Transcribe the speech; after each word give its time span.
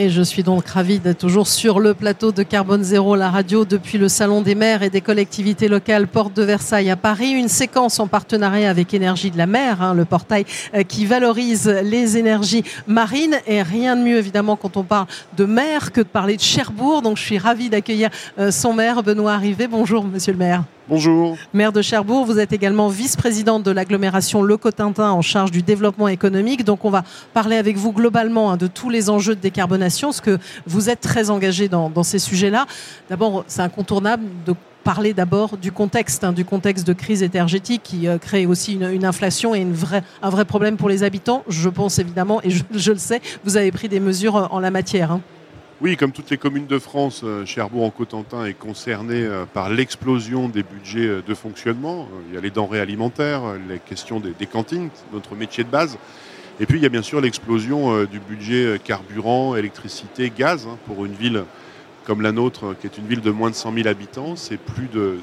Et 0.00 0.10
je 0.10 0.22
suis 0.22 0.44
donc 0.44 0.64
ravie 0.68 1.00
d'être 1.00 1.18
toujours 1.18 1.48
sur 1.48 1.80
le 1.80 1.92
plateau 1.92 2.30
de 2.30 2.44
Carbone 2.44 2.84
Zéro, 2.84 3.16
la 3.16 3.30
radio, 3.30 3.64
depuis 3.64 3.98
le 3.98 4.08
Salon 4.08 4.42
des 4.42 4.54
maires 4.54 4.84
et 4.84 4.90
des 4.90 5.00
collectivités 5.00 5.66
locales 5.66 6.06
Porte 6.06 6.36
de 6.36 6.44
Versailles 6.44 6.88
à 6.88 6.94
Paris. 6.94 7.32
Une 7.32 7.48
séquence 7.48 7.98
en 7.98 8.06
partenariat 8.06 8.70
avec 8.70 8.94
Énergie 8.94 9.32
de 9.32 9.36
la 9.36 9.46
mer, 9.46 9.82
hein, 9.82 9.94
le 9.94 10.04
portail 10.04 10.44
euh, 10.76 10.84
qui 10.84 11.04
valorise 11.04 11.66
les 11.82 12.16
énergies 12.16 12.62
marines. 12.86 13.40
Et 13.48 13.60
rien 13.60 13.96
de 13.96 14.02
mieux, 14.04 14.18
évidemment, 14.18 14.54
quand 14.54 14.76
on 14.76 14.84
parle 14.84 15.08
de 15.36 15.46
mer 15.46 15.90
que 15.90 16.02
de 16.02 16.06
parler 16.06 16.36
de 16.36 16.42
Cherbourg. 16.42 17.02
Donc 17.02 17.16
je 17.16 17.24
suis 17.24 17.38
ravie 17.38 17.68
d'accueillir 17.68 18.10
euh, 18.38 18.52
son 18.52 18.74
maire, 18.74 19.02
Benoît 19.02 19.32
Arrivé. 19.32 19.66
Bonjour, 19.66 20.04
monsieur 20.04 20.30
le 20.32 20.38
maire. 20.38 20.62
Bonjour. 20.88 21.36
Maire 21.52 21.72
de 21.72 21.82
Cherbourg, 21.82 22.24
vous 22.24 22.38
êtes 22.38 22.54
également 22.54 22.88
vice-présidente 22.88 23.62
de 23.62 23.70
l'agglomération 23.70 24.40
Le 24.40 24.56
Cotentin 24.56 25.10
en 25.10 25.20
charge 25.20 25.50
du 25.50 25.60
développement 25.60 26.08
économique. 26.08 26.64
Donc 26.64 26.86
on 26.86 26.90
va 26.90 27.04
parler 27.34 27.56
avec 27.56 27.76
vous 27.76 27.92
globalement 27.92 28.50
hein, 28.52 28.56
de 28.56 28.66
tous 28.66 28.88
les 28.88 29.10
enjeux 29.10 29.34
de 29.34 29.40
décarbonation, 29.40 30.08
parce 30.08 30.22
que 30.22 30.38
vous 30.66 30.88
êtes 30.88 31.02
très 31.02 31.28
engagé 31.28 31.68
dans, 31.68 32.02
ces 32.02 32.18
sujets-là. 32.18 32.64
D'abord, 33.10 33.44
c'est 33.48 33.60
incontournable 33.60 34.24
de 34.46 34.54
parler 34.82 35.12
d'abord 35.12 35.58
du 35.58 35.72
contexte, 35.72 36.24
hein, 36.24 36.32
du 36.32 36.46
contexte 36.46 36.86
de 36.86 36.94
crise 36.94 37.22
énergétique 37.22 37.82
qui 37.84 38.08
euh, 38.08 38.16
crée 38.16 38.46
aussi 38.46 38.72
une, 38.72 39.04
inflation 39.04 39.54
et 39.54 39.66
un 40.22 40.30
vrai 40.30 40.44
problème 40.46 40.78
pour 40.78 40.88
les 40.88 41.02
habitants. 41.02 41.44
Je 41.48 41.68
pense 41.68 41.98
évidemment, 41.98 42.40
et 42.42 42.48
je, 42.48 42.92
le 42.92 42.98
sais, 42.98 43.20
vous 43.44 43.58
avez 43.58 43.72
pris 43.72 43.90
des 43.90 44.00
mesures 44.00 44.36
euh, 44.36 44.46
en 44.50 44.60
la 44.60 44.70
matière. 44.70 45.12
Hein. 45.12 45.20
Oui, 45.80 45.96
comme 45.96 46.10
toutes 46.10 46.30
les 46.30 46.38
communes 46.38 46.66
de 46.66 46.80
France, 46.80 47.20
euh, 47.22 47.46
Cherbourg-en-Cotentin 47.46 48.44
est 48.46 48.54
concerné 48.54 49.22
euh, 49.22 49.44
par 49.44 49.70
l'explosion 49.70 50.48
des 50.48 50.64
budgets 50.64 51.06
euh, 51.06 51.22
de 51.24 51.34
fonctionnement. 51.34 52.08
Il 52.28 52.34
y 52.34 52.36
a 52.36 52.40
les 52.40 52.50
denrées 52.50 52.80
alimentaires, 52.80 53.42
les 53.68 53.78
questions 53.78 54.18
des, 54.18 54.46
cantines, 54.46 54.90
notre 55.12 55.36
métier 55.36 55.62
de 55.62 55.68
base. 55.68 55.96
Et 56.58 56.66
puis 56.66 56.80
il 56.80 56.82
y 56.82 56.86
a 56.86 56.88
bien 56.88 57.02
sûr 57.02 57.20
l'explosion 57.20 58.02
du 58.06 58.18
budget 58.18 58.80
carburant, 58.82 59.54
électricité, 59.54 60.32
gaz. 60.36 60.66
Hein, 60.66 60.78
pour 60.86 61.04
une 61.04 61.12
ville 61.12 61.44
comme 62.04 62.22
la 62.22 62.32
nôtre, 62.32 62.74
qui 62.80 62.88
est 62.88 62.98
une 62.98 63.06
ville 63.06 63.20
de 63.20 63.30
moins 63.30 63.50
de 63.50 63.54
100 63.54 63.72
000 63.72 63.86
habitants, 63.86 64.34
c'est 64.34 64.56
plus 64.56 64.88
de 64.88 65.20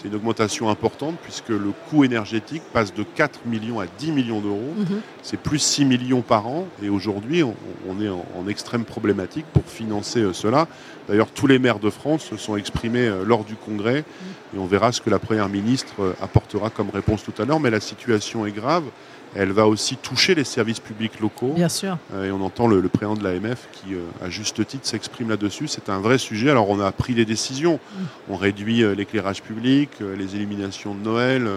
c'est 0.00 0.08
une 0.08 0.14
augmentation 0.14 0.68
importante 0.70 1.16
puisque 1.22 1.48
le 1.48 1.72
coût 1.90 2.04
énergétique 2.04 2.62
passe 2.72 2.94
de 2.94 3.02
4 3.02 3.40
millions 3.46 3.80
à 3.80 3.86
10 3.98 4.12
millions 4.12 4.40
d'euros. 4.40 4.74
Mhm. 4.76 5.00
C'est 5.22 5.40
plus 5.40 5.58
6 5.58 5.84
millions 5.84 6.22
par 6.22 6.46
an. 6.46 6.66
Et 6.82 6.88
aujourd'hui, 6.88 7.42
on, 7.42 8.00
est 8.00 8.08
en, 8.08 8.48
extrême 8.48 8.84
problématique 8.84 9.44
pour 9.52 9.64
financer 9.64 10.20
euh, 10.20 10.32
cela. 10.32 10.68
D'ailleurs, 11.08 11.30
tous 11.30 11.46
les 11.46 11.58
maires 11.58 11.80
de 11.80 11.90
France 11.90 12.24
se 12.24 12.36
sont 12.36 12.56
exprimés 12.56 13.08
euh, 13.08 13.24
lors 13.24 13.44
du 13.44 13.56
congrès. 13.56 13.98
Mhm. 13.98 14.56
Et 14.56 14.58
on 14.58 14.66
verra 14.66 14.92
ce 14.92 15.00
que 15.00 15.10
la 15.10 15.18
Première 15.18 15.48
ministre 15.48 15.94
euh, 16.00 16.12
apportera 16.22 16.70
comme 16.70 16.90
réponse 16.90 17.24
tout 17.24 17.34
à 17.42 17.44
l'heure. 17.44 17.60
Mais 17.60 17.70
la 17.70 17.80
situation 17.80 18.46
est 18.46 18.52
grave. 18.52 18.84
Elle 19.34 19.52
va 19.52 19.66
aussi 19.66 19.96
toucher 19.96 20.34
les 20.34 20.44
services 20.44 20.80
publics 20.80 21.20
locaux. 21.20 21.52
Bien 21.54 21.68
sûr. 21.68 21.98
Euh, 22.14 22.28
et 22.28 22.32
on 22.32 22.40
entend 22.42 22.66
le, 22.66 22.80
président 22.88 23.14
de 23.14 23.22
l'AMF 23.22 23.68
qui, 23.72 23.94
euh, 23.94 24.00
à 24.24 24.30
juste 24.30 24.66
titre, 24.66 24.86
s'exprime 24.86 25.28
là-dessus. 25.28 25.68
C'est 25.68 25.88
un 25.88 26.00
vrai 26.00 26.18
sujet. 26.18 26.50
Alors 26.50 26.70
on 26.70 26.80
a 26.80 26.90
pris 26.92 27.14
des 27.14 27.24
décisions. 27.24 27.74
Mm. 27.74 28.02
On 28.30 28.36
réduit 28.36 28.82
euh, 28.82 28.94
l'éclairage 28.94 29.42
public, 29.42 29.90
les 30.00 30.36
illuminations 30.36 30.94
de 30.94 31.02
Noël, 31.02 31.48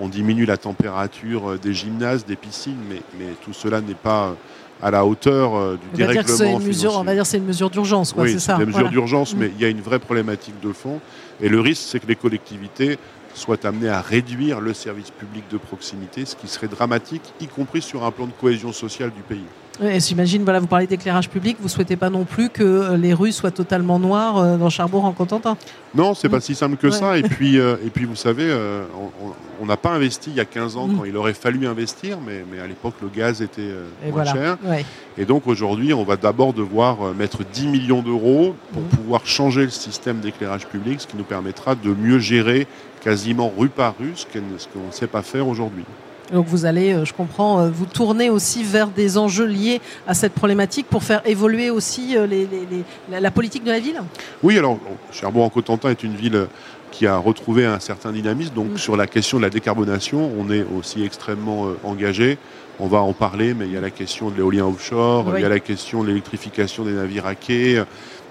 on 0.00 0.08
diminue 0.08 0.46
la 0.46 0.56
température 0.56 1.58
des 1.58 1.74
gymnases, 1.74 2.24
des 2.24 2.36
piscines, 2.36 2.78
mais, 2.88 3.02
mais 3.18 3.32
tout 3.44 3.52
cela 3.52 3.80
n'est 3.80 3.94
pas 3.94 4.34
à 4.80 4.90
la 4.90 5.04
hauteur 5.04 5.76
du 5.76 5.96
dérèglement 5.96 6.60
mesure, 6.60 6.96
On 6.96 7.02
va 7.02 7.14
dire 7.14 7.24
que 7.24 7.28
c'est 7.28 7.38
une 7.38 7.46
mesure 7.46 7.68
d'urgence, 7.68 8.14
oui, 8.16 8.32
c'est 8.32 8.38
ça. 8.38 8.58
une 8.58 8.66
mesure 8.66 8.90
d'urgence, 8.90 9.34
mm. 9.34 9.38
mais 9.38 9.50
il 9.56 9.60
y 9.60 9.64
a 9.64 9.68
une 9.68 9.80
vraie 9.80 9.98
problématique 9.98 10.54
de 10.62 10.72
fond. 10.72 11.00
Et 11.40 11.48
le 11.48 11.60
risque, 11.60 11.82
c'est 11.86 12.00
que 12.00 12.06
les 12.06 12.16
collectivités 12.16 12.98
soit 13.38 13.64
amené 13.64 13.88
à 13.88 14.02
réduire 14.02 14.60
le 14.60 14.74
service 14.74 15.10
public 15.10 15.44
de 15.50 15.56
proximité, 15.56 16.26
ce 16.26 16.36
qui 16.36 16.48
serait 16.48 16.68
dramatique, 16.68 17.22
y 17.40 17.46
compris 17.46 17.80
sur 17.80 18.04
un 18.04 18.10
plan 18.10 18.26
de 18.26 18.32
cohésion 18.32 18.72
sociale 18.72 19.12
du 19.12 19.22
pays. 19.22 19.46
Et 19.80 20.00
j'imagine, 20.00 20.42
voilà, 20.42 20.58
vous 20.58 20.66
parlez 20.66 20.88
d'éclairage 20.88 21.28
public, 21.28 21.56
vous 21.60 21.68
souhaitez 21.68 21.94
pas 21.94 22.10
non 22.10 22.24
plus 22.24 22.50
que 22.50 22.64
euh, 22.64 22.96
les 22.96 23.14
rues 23.14 23.30
soient 23.30 23.52
totalement 23.52 24.00
noires 24.00 24.38
euh, 24.38 24.56
dans 24.56 24.70
Cherbourg 24.70 25.04
en 25.04 25.12
Cotentin? 25.12 25.56
Non, 25.94 26.14
c'est 26.14 26.28
pas 26.28 26.40
si 26.40 26.56
simple 26.56 26.76
que 26.76 26.90
ça. 26.90 27.16
Et 27.16 27.22
puis, 27.22 27.60
euh, 27.60 27.76
et 27.86 27.90
puis, 27.90 28.04
vous 28.04 28.16
savez, 28.16 28.52
on 29.60 29.66
n'a 29.66 29.76
pas 29.76 29.90
investi 29.90 30.30
il 30.30 30.36
y 30.36 30.40
a 30.40 30.44
15 30.44 30.76
ans 30.76 30.88
mm. 30.88 30.96
quand 30.96 31.04
il 31.04 31.16
aurait 31.16 31.32
fallu 31.32 31.66
investir, 31.66 32.18
mais, 32.24 32.44
mais 32.50 32.60
à 32.60 32.66
l'époque, 32.66 32.94
le 33.00 33.08
gaz 33.08 33.40
était 33.40 33.70
moins 34.10 34.24
cher. 34.24 34.58
Et 35.16 35.24
donc 35.24 35.46
aujourd'hui, 35.46 35.94
on 35.94 36.04
va 36.04 36.16
d'abord 36.16 36.52
devoir 36.52 37.14
mettre 37.14 37.44
10 37.44 37.68
millions 37.68 38.02
d'euros 38.02 38.54
pour 38.72 38.82
mm. 38.82 38.88
pouvoir 38.88 39.26
changer 39.26 39.62
le 39.62 39.70
système 39.70 40.18
d'éclairage 40.18 40.66
public, 40.66 41.00
ce 41.00 41.06
qui 41.06 41.16
nous 41.16 41.24
permettra 41.24 41.76
de 41.76 41.94
mieux 41.94 42.18
gérer 42.18 42.66
quasiment 42.98 43.52
rue 43.56 43.68
par 43.68 43.94
rue 43.98 44.12
ce 44.14 44.26
qu'on 44.26 44.86
ne 44.86 44.92
sait 44.92 45.06
pas 45.06 45.22
faire 45.22 45.46
aujourd'hui. 45.46 45.84
Donc 46.32 46.46
vous 46.46 46.66
allez, 46.66 46.92
euh, 46.92 47.04
je 47.04 47.14
comprends, 47.14 47.60
euh, 47.60 47.70
vous 47.70 47.86
tourner 47.86 48.30
aussi 48.30 48.62
vers 48.62 48.88
des 48.88 49.16
enjeux 49.16 49.46
liés 49.46 49.80
à 50.06 50.14
cette 50.14 50.34
problématique 50.34 50.86
pour 50.88 51.02
faire 51.02 51.22
évoluer 51.26 51.70
aussi 51.70 52.16
euh, 52.16 52.26
la, 53.10 53.30
politique 53.30 53.64
de 53.64 53.70
la 53.70 53.80
ville? 53.80 54.00
Oui, 54.42 54.58
alors 54.58 54.78
Cherbourg-en-Cotentin 55.10 55.90
est 55.90 56.02
une 56.02 56.16
ville 56.16 56.46
qui 56.90 57.06
a 57.06 57.16
retrouvé 57.16 57.64
un 57.64 57.80
certain 57.80 58.12
dynamisme. 58.12 58.54
Donc 58.54 58.72
mm. 58.72 58.78
sur 58.78 58.96
la 58.96 59.06
question 59.06 59.38
de 59.38 59.42
la 59.42 59.50
décarbonation, 59.50 60.30
on 60.38 60.50
est 60.50 60.64
aussi 60.78 61.02
extrêmement 61.02 61.68
engagé. 61.84 62.38
On 62.80 62.86
va 62.86 62.98
en 62.98 63.12
parler, 63.12 63.54
mais 63.54 63.66
il 63.66 63.72
y 63.72 63.76
a 63.76 63.80
la 63.80 63.90
question 63.90 64.30
de 64.30 64.36
l'éolien 64.36 64.64
offshore, 64.64 65.32
il 65.36 65.42
y 65.42 65.44
a 65.44 65.48
la 65.48 65.58
question 65.58 66.02
de 66.02 66.08
l'électrification 66.08 66.84
des 66.84 66.92
navires 66.92 67.26
à 67.26 67.34
quai, 67.34 67.82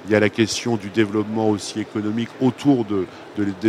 il 0.07 0.13
y 0.13 0.16
a 0.16 0.19
la 0.19 0.29
question 0.29 0.78
du 0.78 0.90
développement 0.90 1.50
aussi 1.50 1.79
économique 1.79 2.29
autour 2.41 2.85
de, 2.85 3.06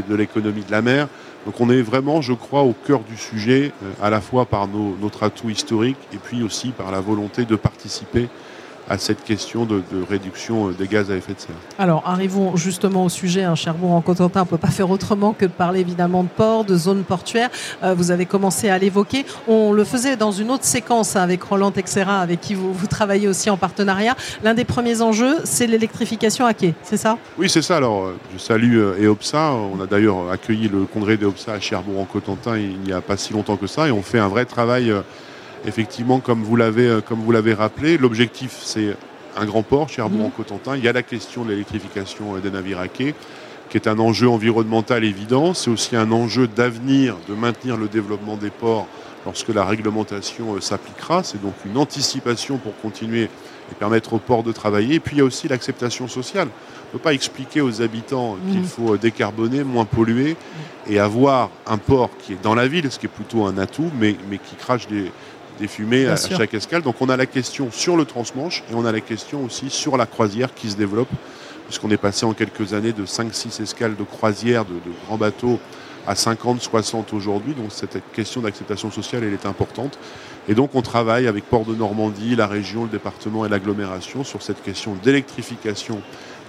l'économie 0.08 0.62
de 0.62 0.70
la 0.70 0.82
mer. 0.82 1.08
Donc 1.46 1.60
on 1.60 1.70
est 1.70 1.82
vraiment, 1.82 2.20
je 2.20 2.32
crois, 2.32 2.62
au 2.62 2.72
cœur 2.72 3.00
du 3.00 3.16
sujet, 3.16 3.72
euh, 3.82 3.92
à 4.02 4.10
la 4.10 4.20
fois 4.20 4.44
par 4.44 4.68
notre 4.68 5.22
atout 5.22 5.50
historique 5.50 5.98
et 6.12 6.18
puis 6.18 6.42
aussi 6.42 6.70
par 6.70 6.90
la 6.90 7.00
volonté 7.00 7.44
de 7.44 7.56
participer 7.56 8.28
à 8.88 8.98
cette 8.98 9.22
question 9.24 9.64
de, 9.64 9.82
réduction 10.08 10.68
euh, 10.68 10.72
des 10.72 10.86
gaz 10.86 11.10
à 11.10 11.16
effet 11.16 11.34
de 11.34 11.40
serre. 11.40 11.56
Alors, 11.78 12.02
arrivons 12.06 12.56
justement 12.56 13.04
au 13.04 13.08
sujet. 13.08 13.44
Un 13.44 13.52
hein, 13.52 13.54
Cherbourg 13.54 13.92
en 13.92 14.00
Cotentin, 14.00 14.40
on 14.40 14.44
ne 14.44 14.48
peut 14.48 14.58
pas 14.58 14.68
faire 14.68 14.90
autrement 14.90 15.32
que 15.32 15.44
de 15.44 15.50
parler 15.50 15.80
évidemment 15.80 16.22
de 16.22 16.28
port, 16.28 16.64
de 16.64 16.76
zone 16.76 17.04
portuaire. 17.04 17.50
Euh, 17.82 17.94
vous 17.94 18.10
avez 18.10 18.26
commencé 18.26 18.68
à 18.68 18.78
l'évoquer. 18.78 19.24
On 19.46 19.72
le 19.72 19.84
faisait 19.84 20.16
dans 20.16 20.32
une 20.32 20.50
autre 20.50 20.64
séquence 20.64 21.16
hein, 21.16 21.22
avec 21.22 21.42
Roland 21.42 21.70
Texera, 21.70 22.20
avec 22.20 22.40
qui 22.40 22.54
vous, 22.54 22.74
travaillez 22.88 23.28
aussi 23.28 23.50
en 23.50 23.56
partenariat. 23.56 24.16
L'un 24.42 24.54
des 24.54 24.64
premiers 24.64 25.02
enjeux, 25.02 25.36
c'est 25.44 25.66
l'électrification 25.66 26.46
à 26.46 26.54
quai, 26.54 26.74
c'est 26.82 26.96
ça? 26.96 27.18
Oui, 27.36 27.48
c'est 27.50 27.62
ça. 27.62 27.76
Alors, 27.76 28.04
euh, 28.04 28.16
je 28.32 28.38
salue 28.38 28.78
EOPSA. 29.00 29.52
On 29.52 29.80
a 29.82 29.86
d'ailleurs 29.86 30.30
accueilli 30.30 30.68
le 30.68 30.84
congrès 30.84 31.16
d'EOPSA 31.16 31.52
à 31.52 31.60
Cherbourg 31.60 32.00
en 32.00 32.04
Cotentin 32.04 32.56
il 32.56 32.80
n'y 32.80 32.92
a 32.92 33.00
pas 33.00 33.16
si 33.16 33.32
longtemps 33.32 33.56
que 33.56 33.66
ça. 33.66 33.88
Et 33.88 33.90
on 33.90 34.02
fait 34.02 34.18
un 34.18 34.28
vrai 34.28 34.44
travail 34.44 34.92
effectivement, 35.66 36.20
comme 36.20 36.42
vous 36.42 36.56
l'avez, 36.56 36.88
euh, 36.88 37.00
comme 37.00 37.20
vous 37.20 37.32
l'avez 37.32 37.54
rappelé, 37.54 37.98
l'objectif, 37.98 38.58
c'est 38.62 38.96
un 39.36 39.44
grand 39.44 39.62
port, 39.62 39.88
Cherbourg-en-Cotentin. 39.88 40.76
Il 40.76 40.84
y 40.84 40.88
a 40.88 40.92
la 40.92 41.02
question 41.02 41.44
de 41.44 41.50
l'électrification 41.50 42.36
euh, 42.36 42.40
des 42.40 42.50
navires 42.50 42.80
à 42.80 42.88
quai, 42.88 43.14
qui 43.70 43.76
est 43.76 43.88
un 43.88 43.98
enjeu 43.98 44.28
environnemental 44.28 45.04
évident. 45.04 45.54
C'est 45.54 45.70
aussi 45.70 45.96
un 45.96 46.10
enjeu 46.12 46.48
d'avenir, 46.48 47.16
de 47.28 47.34
maintenir 47.34 47.76
le 47.76 47.88
développement 47.88 48.36
des 48.36 48.50
ports 48.50 48.86
lorsque 49.24 49.48
la 49.48 49.64
réglementation 49.64 50.54
euh, 50.54 50.60
s'appliquera. 50.60 51.22
C'est 51.22 51.40
donc 51.40 51.54
une 51.64 51.76
anticipation 51.76 52.58
pour 52.58 52.76
continuer 52.80 53.24
et 53.70 53.74
permettre 53.78 54.14
aux 54.14 54.18
ports 54.18 54.42
de 54.42 54.52
travailler. 54.52 54.96
Et 54.96 55.00
puis 55.00 55.16
il 55.16 55.18
y 55.18 55.22
a 55.22 55.24
aussi 55.24 55.48
l'acceptation 55.48 56.08
sociale. 56.08 56.48
On 56.48 56.96
ne 56.96 56.98
peut 56.98 57.04
pas 57.04 57.12
expliquer 57.12 57.60
aux 57.60 57.82
habitants 57.82 58.38
qu'il 58.50 58.62
mmh. 58.62 58.64
faut 58.64 58.96
décarboner, 58.96 59.62
moins 59.62 59.84
polluer 59.84 60.36
et 60.88 60.98
avoir 60.98 61.50
un 61.66 61.76
port 61.76 62.08
qui 62.18 62.32
est 62.32 62.42
dans 62.42 62.54
la 62.54 62.66
ville, 62.66 62.90
ce 62.90 62.98
qui 62.98 63.04
est 63.04 63.10
plutôt 63.10 63.44
un 63.44 63.58
atout, 63.58 63.90
mais, 64.00 64.16
mais 64.30 64.38
qui 64.38 64.56
crache 64.56 64.88
des, 64.88 65.12
des 65.58 65.68
fumées 65.68 66.06
à, 66.06 66.16
chaque 66.16 66.54
escale. 66.54 66.82
Donc 66.82 66.96
on 67.00 67.08
a 67.08 67.16
la 67.16 67.26
question 67.26 67.70
sur 67.70 67.96
le 67.96 68.04
transmanche 68.04 68.62
et 68.70 68.74
on 68.74 68.84
a 68.84 68.92
la 68.92 69.00
question 69.00 69.44
aussi 69.44 69.70
sur 69.70 69.96
la 69.96 70.06
croisière 70.06 70.54
qui 70.54 70.70
se 70.70 70.76
développe, 70.76 71.08
puisqu'on 71.66 71.90
est 71.90 71.98
passé 71.98 72.24
en 72.26 72.32
quelques 72.32 72.74
années 72.74 72.92
de 72.92 73.04
5-6 73.04 73.62
escales 73.62 73.96
de 73.96 74.04
croisière, 74.04 74.64
de, 74.64 74.74
grands 75.06 75.18
bateaux, 75.18 75.58
à 76.06 76.14
50, 76.14 76.62
60 76.62 77.12
aujourd'hui. 77.12 77.54
Donc 77.54 77.66
cette 77.70 77.98
question 78.12 78.40
d'acceptation 78.40 78.90
sociale, 78.90 79.24
elle 79.24 79.34
est 79.34 79.46
importante. 79.46 79.98
Et 80.48 80.54
donc 80.54 80.74
on 80.74 80.82
travaille 80.82 81.26
avec 81.26 81.44
Port 81.44 81.64
de 81.64 81.74
Normandie, 81.74 82.36
la 82.36 82.46
région, 82.46 82.84
le 82.84 82.90
département 82.90 83.44
et 83.44 83.48
l'agglomération 83.48 84.24
sur 84.24 84.42
cette 84.42 84.62
question 84.62 84.96
d'électrification 85.02 86.00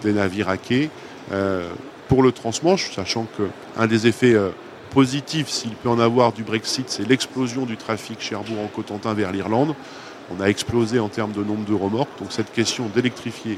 des 0.03 0.13
navires 0.13 0.47
à 0.47 0.57
quai 0.57 0.89
euh, 1.33 1.69
pour 2.07 2.23
le 2.23 2.31
transmanche, 2.31 2.91
sachant 2.95 3.27
qu'un 3.35 3.87
des 3.87 4.07
effets 4.07 4.33
euh, 4.33 4.49
positif, 4.89 5.49
s'il 5.49 5.71
peut 5.71 5.89
en 5.89 5.99
avoir 5.99 6.33
du 6.33 6.43
Brexit, 6.43 6.89
c'est 6.89 7.07
l'explosion 7.07 7.65
du 7.65 7.77
trafic 7.77 8.19
Cherbourg 8.21 8.59
en 8.63 8.67
Cotentin 8.67 9.13
vers 9.13 9.31
l'Irlande. 9.31 9.75
On 10.35 10.41
a 10.41 10.47
explosé 10.47 10.99
en 10.99 11.09
termes 11.09 11.31
de 11.31 11.43
nombre 11.43 11.65
de 11.65 11.73
remorques. 11.73 12.19
Donc 12.19 12.31
cette 12.31 12.51
question 12.51 12.89
d'électrifier 12.93 13.57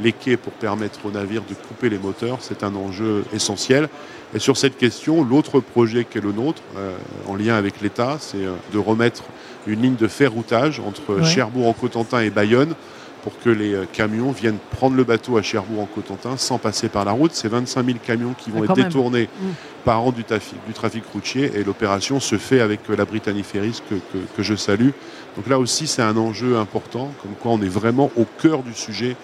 les 0.00 0.12
quais 0.12 0.36
pour 0.36 0.52
permettre 0.52 1.00
aux 1.06 1.10
navires 1.10 1.42
de 1.48 1.54
couper 1.54 1.88
les 1.88 1.98
moteurs, 1.98 2.38
c'est 2.40 2.62
un 2.62 2.74
enjeu 2.74 3.24
essentiel. 3.32 3.88
Et 4.34 4.38
sur 4.38 4.56
cette 4.56 4.76
question, 4.76 5.24
l'autre 5.24 5.60
projet 5.60 6.04
qui 6.04 6.18
est 6.18 6.20
le 6.20 6.32
nôtre, 6.32 6.62
euh, 6.76 6.96
en 7.26 7.34
lien 7.34 7.56
avec 7.56 7.80
l'État, 7.80 8.16
c'est 8.20 8.44
euh, 8.44 8.54
de 8.72 8.78
remettre 8.78 9.24
une 9.66 9.82
ligne 9.82 9.96
de 9.96 10.08
fer 10.08 10.32
routage 10.32 10.80
entre 10.80 11.24
Cherbourg 11.24 11.68
en 11.68 11.72
Cotentin 11.72 12.20
et 12.20 12.30
Bayonne 12.30 12.74
pour 13.22 13.38
que 13.40 13.50
les 13.50 13.74
euh, 13.74 13.84
camions 13.92 14.30
viennent 14.32 14.58
prendre 14.70 14.96
le 14.96 15.04
bateau 15.04 15.36
à 15.38 15.42
Cherbourg 15.42 15.82
en 15.82 15.86
Cotentin 15.86 16.36
sans 16.36 16.58
passer 16.58 16.88
par 16.88 17.04
la 17.04 17.12
route. 17.12 17.32
C'est 17.34 17.48
25 17.48 17.84
000 17.86 17.98
camions 18.04 18.34
qui 18.36 18.50
vont 18.50 18.58
Ah, 18.60 18.64
être 18.64 18.68
quand 18.68 18.76
même. 18.76 18.86
détournés 18.86 19.28
Mm. 19.42 19.46
par 19.84 20.02
an 20.02 20.12
du 20.12 20.24
trafic, 20.24 20.56
du 20.66 20.72
trafic 20.72 21.04
routier 21.12 21.50
et 21.54 21.64
l'opération 21.64 22.20
se 22.20 22.36
fait 22.38 22.60
avec 22.60 22.80
euh, 22.90 22.96
la 22.96 23.04
Brittany 23.04 23.42
Ferries 23.42 23.80
que, 23.88 23.94
que- 23.96 24.24
que 24.36 24.42
je 24.42 24.54
salue. 24.54 24.90
Donc 25.36 25.46
là 25.48 25.58
aussi 25.58 25.86
c'est 25.86 26.02
un 26.02 26.16
enjeu 26.16 26.56
important, 26.58 27.10
comme 27.22 27.32
quoi 27.40 27.52
on 27.52 27.60
est 27.62 27.68
vraiment 27.68 28.10
au 28.16 28.24
cœur 28.40 28.62
du 28.62 28.74
sujet 28.74 29.16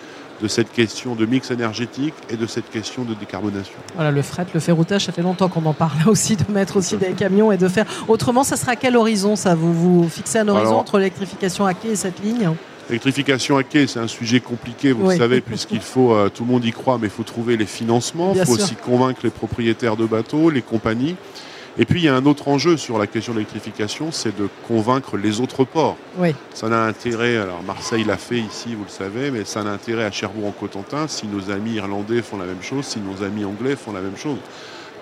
de 0.42 0.48
cette 0.48 0.72
question 0.72 1.14
de 1.14 1.26
mix 1.26 1.52
énergétique 1.52 2.12
et 2.28 2.36
de 2.36 2.46
cette 2.46 2.68
question 2.68 3.04
de 3.04 3.14
décarbonation. 3.14 3.74
Voilà, 3.94 4.10
le 4.10 4.20
fret, 4.20 4.46
le 4.52 4.58
ferroutage, 4.58 5.04
ça 5.06 5.12
fait 5.12 5.22
longtemps 5.22 5.48
qu'on 5.48 5.64
en 5.64 5.72
parle 5.72 5.96
là 6.04 6.08
aussi, 6.10 6.34
de 6.36 6.42
mettre 6.52 6.76
aussi 6.76 6.96
des 6.96 7.12
camions 7.12 7.52
et 7.52 7.56
de 7.56 7.68
faire. 7.68 7.86
Autrement, 8.08 8.42
ça 8.42 8.56
sera 8.56 8.72
à 8.72 8.76
quel 8.76 8.96
horizon 8.96 9.36
ça? 9.36 9.54
Vous, 9.54 9.72
vous 9.72 10.08
fixez 10.08 10.40
un 10.40 10.48
horizon 10.48 10.66
Alors- 10.70 10.80
entre 10.80 10.98
l'électrification 10.98 11.64
à 11.66 11.72
quai 11.74 11.90
et 11.90 11.96
cette 11.96 12.20
ligne? 12.22 12.50
L'électrification 12.88 13.56
à 13.56 13.62
quai, 13.62 13.86
c'est 13.86 13.98
un 13.98 14.08
sujet 14.08 14.40
compliqué, 14.40 14.92
vous 14.92 15.06
Oui. 15.06 15.14
le 15.14 15.18
savez, 15.20 15.40
puisqu'il 15.40 15.80
faut, 15.80 16.12
euh, 16.12 16.28
tout 16.28 16.44
le 16.44 16.50
monde 16.50 16.64
y 16.64 16.72
croit, 16.72 16.98
mais 16.98 17.06
il 17.06 17.10
faut 17.10 17.22
trouver 17.22 17.56
les 17.56 17.66
financements, 17.66 18.32
il 18.34 18.44
faut 18.44 18.56
sûr. 18.56 18.64
aussi 18.64 18.74
convaincre 18.76 19.20
les 19.24 19.30
propriétaires 19.30 19.96
de 19.96 20.04
bateaux, 20.06 20.50
les 20.50 20.62
compagnies. 20.62 21.16
Et 21.76 21.86
puis 21.86 22.00
il 22.02 22.04
y 22.04 22.08
a 22.08 22.14
un 22.14 22.24
autre 22.26 22.46
enjeu 22.46 22.76
sur 22.76 22.98
la 22.98 23.08
question 23.08 23.32
de 23.32 23.38
l'électrification, 23.38 24.12
c'est 24.12 24.36
de 24.36 24.48
convaincre 24.68 25.16
les 25.16 25.40
autres 25.40 25.64
ports. 25.64 25.96
Oui. 26.18 26.32
Ça 26.52 26.68
n'a 26.68 26.84
intérêt, 26.84 27.36
alors 27.36 27.62
Marseille 27.64 28.04
l'a 28.04 28.16
fait 28.16 28.38
ici, 28.38 28.74
vous 28.76 28.84
le 28.84 28.90
savez, 28.90 29.32
mais 29.32 29.44
ça 29.44 29.64
n'a 29.64 29.70
intérêt 29.72 30.04
à 30.04 30.12
Cherbourg-en-Cotentin 30.12 31.08
si 31.08 31.26
nos 31.26 31.50
amis 31.50 31.72
irlandais 31.74 32.22
font 32.22 32.36
la 32.36 32.44
même 32.44 32.62
chose, 32.62 32.84
si 32.84 33.00
nos 33.00 33.24
amis 33.24 33.44
anglais 33.44 33.74
font 33.74 33.92
la 33.92 34.02
même 34.02 34.16
chose, 34.16 34.38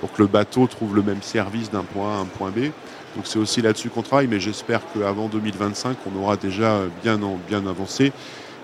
pour 0.00 0.12
que 0.12 0.22
le 0.22 0.28
bateau 0.28 0.66
trouve 0.66 0.96
le 0.96 1.02
même 1.02 1.20
service 1.20 1.70
d'un 1.70 1.82
point 1.82 2.14
A 2.14 2.18
à 2.18 2.20
un 2.20 2.24
point 2.26 2.50
B. 2.50 2.70
Donc 3.16 3.26
c'est 3.26 3.38
aussi 3.38 3.60
là-dessus 3.62 3.90
qu'on 3.90 4.02
travaille, 4.02 4.26
mais 4.26 4.40
j'espère 4.40 4.80
qu'avant 4.92 5.28
2025, 5.28 5.96
on 6.12 6.18
aura 6.20 6.36
déjà 6.36 6.80
bien, 7.02 7.22
en- 7.22 7.38
bien 7.48 7.66
avancé. 7.66 8.12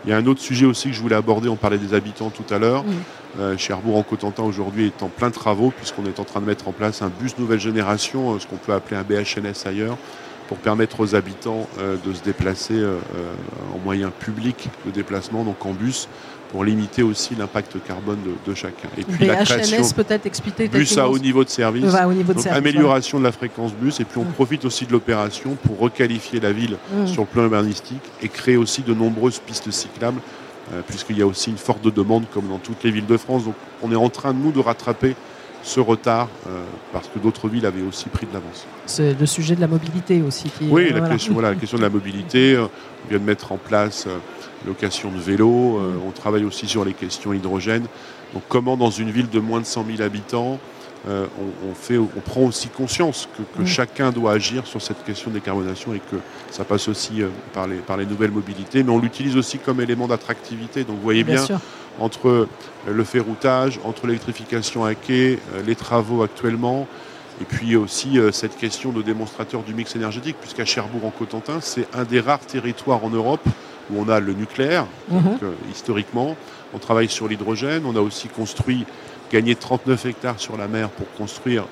Il 0.05 0.11
y 0.11 0.13
a 0.13 0.17
un 0.17 0.27
autre 0.27 0.41
sujet 0.41 0.65
aussi 0.65 0.89
que 0.89 0.95
je 0.95 1.01
voulais 1.03 1.17
aborder, 1.17 1.49
on 1.49 1.57
parlait 1.57 1.77
des 1.77 1.93
habitants 1.93 2.31
tout 2.31 2.55
à 2.55 2.59
l'heure. 2.59 2.85
Euh, 3.41 3.59
Cherbourg-en-Cotentin 3.59 4.43
aujourd'hui 4.45 4.87
est 4.87 5.03
en 5.03 5.09
plein 5.09 5.31
travaux, 5.31 5.71
puisqu'on 5.77 6.07
est 6.07 6.19
en 6.21 6.25
train 6.25 6.41
de 6.41 6.47
mettre 6.47 6.69
en 6.69 6.73
place 6.73 7.03
un 7.03 7.09
bus 7.11 7.37
nouvelle 7.39 7.61
génération, 7.61 8.35
euh, 8.35 8.39
ce 8.39 8.47
qu'on 8.47 8.57
peut 8.57 8.73
appeler 8.73 8.97
un 8.97 9.03
BHNS 9.03 9.67
ailleurs, 9.67 9.99
pour 10.47 10.57
permettre 10.59 11.01
aux 11.01 11.15
habitants 11.15 11.69
euh, 11.79 11.97
de 12.07 12.15
se 12.15 12.23
déplacer 12.23 12.75
euh, 12.75 12.97
en 13.75 13.79
moyen 13.85 14.11
public 14.11 14.71
de 14.87 14.91
déplacement, 14.91 15.45
donc 15.45 15.67
en 15.67 15.73
bus, 15.73 16.09
pour 16.51 16.65
limiter 16.65 17.03
aussi 17.03 17.35
l'impact 17.35 17.77
carbone 17.87 18.19
de, 18.25 18.51
de 18.51 18.55
chacun. 18.55 18.89
Et 18.97 19.05
puis 19.05 19.27
la 19.27 19.45
création 19.45 19.83
HNS 19.83 19.93
peut-être 19.95 20.27
expliquer 20.27 20.69
bus 20.69 20.97
à 20.97 21.09
haut 21.09 21.19
niveau 21.19 21.45
de 21.45 21.51
service. 21.51 21.85
Va 21.85 22.09
au 22.09 22.13
niveau 22.13 22.33
de 22.33 22.35
Donc, 22.35 22.45
service, 22.45 22.59
amélioration 22.59 23.19
de 23.19 23.25
la 23.25 23.33
fréquence 23.33 23.73
bus 23.75 24.01
et 24.01 24.05
puis 24.05 24.19
on 24.19 24.25
profite 24.25 24.65
aussi 24.65 24.87
de 24.87 24.93
l'opération 24.93 25.57
pour 25.63 25.79
requalifier 25.79 26.41
la 26.41 26.53
ville. 26.53 26.77
Mm. 26.95 27.07
sur 27.07 27.23
le 27.23 27.27
plan 27.27 27.43
urbanistique 27.45 28.03
et 28.23 28.29
créer 28.29 28.57
aussi 28.57 28.83
de 28.83 28.95
nombreuses 28.95 29.39
pistes 29.41 29.71
cyclables 29.71 30.21
euh, 30.73 30.81
puisqu'il 30.87 31.19
y 31.19 31.23
a 31.23 31.27
aussi 31.27 31.51
une 31.51 31.59
forte 31.59 31.83
demande 31.93 32.25
comme 32.33 32.49
dans 32.49 32.59
toutes 32.59 32.83
les 32.85 32.91
villes 32.91 33.07
de 33.07 33.17
France. 33.17 33.45
Donc 33.45 33.55
on 33.83 33.93
est 33.93 33.97
en 33.97 34.09
train 34.09 34.33
nous 34.33 34.53
de 34.53 34.61
rattraper 34.61 35.15
ce 35.63 35.81
retard 35.81 36.29
euh, 36.47 36.65
parce 36.93 37.09
que 37.09 37.19
d'autres 37.19 37.49
villes 37.49 37.67
avaient 37.67 37.83
aussi 37.83 38.09
pris 38.09 38.27
de 38.27 38.33
l'avance. 38.33 38.67
C'est 38.87 39.19
le 39.19 39.27
sujet 39.27 39.55
de 39.55 39.61
la 39.61 39.67
mobilité 39.67 40.23
aussi. 40.23 40.49
Qui, 40.51 40.67
Oui, 40.71 40.85
euh, 40.85 40.93
la, 40.93 40.99
voilà. 41.01 41.15
question, 41.15 41.33
voilà, 41.35 41.51
la 41.51 41.57
question 41.57 41.79
de 41.79 41.83
la 41.83 41.91
mobilité, 41.91 42.55
euh, 42.55 42.67
on 43.05 43.09
vient 43.11 43.19
de 43.19 43.25
mettre 43.25 43.53
en 43.53 43.59
place 43.59 44.07
euh, 44.07 44.17
location 44.67 45.11
de 45.11 45.19
vélos, 45.19 45.79
euh, 45.79 45.95
on 46.07 46.11
travaille 46.11 46.45
aussi 46.45 46.67
sur 46.67 46.85
les 46.85 46.93
questions 46.93 47.33
hydrogène. 47.33 47.87
Donc 48.35 48.43
comment 48.49 48.77
dans 48.77 48.91
une 48.91 49.11
ville 49.11 49.29
de 49.29 49.41
moins 49.41 49.61
de 49.61 49.67
100 49.67 49.87
000 49.97 50.03
habitants, 50.03 50.59
euh, 51.09 51.27
on, 51.41 51.71
on 51.71 51.75
fait, 51.75 51.97
on 51.97 52.09
prend 52.25 52.43
aussi 52.43 52.69
conscience 52.69 53.29
que, 53.37 53.59
que 53.59 53.65
chacun 53.65 54.11
doit 54.11 54.33
agir 54.33 54.67
sur 54.67 54.83
cette 54.83 55.05
question 55.05 55.31
de 55.31 55.37
décarbonation 55.37 55.95
et 55.95 56.01
que 56.01 56.17
ça 56.51 56.65
passe 56.65 56.89
aussi 56.89 57.23
euh, 57.23 57.29
par, 57.53 57.69
les, 57.69 57.77
par 57.77 57.97
les 57.97 58.07
nouvelles 58.07 58.33
mobilités, 58.33 58.83
mais 58.83 58.91
on 58.91 58.99
l'utilise 58.99 59.37
aussi 59.37 59.59
comme 59.59 59.81
élément 59.81 60.09
d'attractivité. 60.09 60.85
Donc 60.85 60.97
vous 60.97 61.03
voyez 61.03 61.25
bien, 61.25 61.45
entre 62.01 62.49
le 62.87 63.05
ferroutage, 63.05 63.81
entre 63.85 64.07
l'électrification 64.07 64.85
à 64.85 64.95
quai, 64.95 65.39
les 65.67 65.75
travaux 65.75 66.23
actuellement, 66.23 66.87
et 67.41 67.45
puis 67.45 67.77
aussi 67.77 68.19
euh, 68.19 68.33
cette 68.33 68.57
question 68.57 68.93
de 68.93 69.03
démonstrateur 69.03 69.63
du 69.63 69.75
mix 69.75 69.95
énergétique, 69.95 70.37
puisqu'à 70.41 70.65
Cherbourg-en-Cotentin, 70.65 71.61
c'est 71.61 71.87
un 71.95 72.05
des 72.05 72.21
rares 72.21 72.41
territoires 72.41 73.05
en 73.05 73.11
Europe 73.11 73.47
où 73.91 74.01
on 74.01 74.09
a 74.09 74.21
le 74.21 74.33
nucléaire, 74.33 74.87
Mhm. 75.11 75.23
donc, 75.23 75.43
euh, 75.43 75.53
historiquement. 75.73 76.37
On 76.75 76.79
travaille 76.79 77.09
sur 77.09 77.29
l'hydrogène, 77.29 77.83
on 77.87 77.97
a 77.97 78.01
aussi 78.01 78.29
construit, 78.29 78.85
gagné 79.33 79.55
39 79.55 80.05
hectares 80.07 80.39
sur 80.39 80.57
la 80.57 80.69
mer 80.69 80.91
pour 80.91 81.11
construire 81.15 81.65